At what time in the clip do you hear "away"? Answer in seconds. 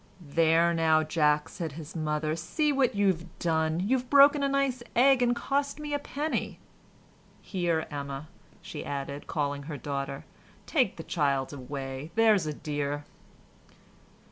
11.53-12.09